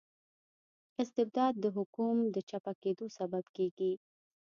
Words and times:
استبداد 1.01 1.53
د 1.63 1.65
حکوم 1.75 2.17
د 2.35 2.37
چپه 2.49 2.73
کیدو 2.83 3.05
سبب 3.17 3.43
کيږي. 3.55 3.93